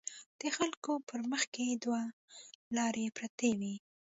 د 0.39 0.41
خلکو 0.57 0.91
په 1.07 1.15
مخکې 1.31 1.65
دوه 1.83 2.01
لارې 2.75 3.05
پرتې 3.17 3.49
وي. 3.59 3.75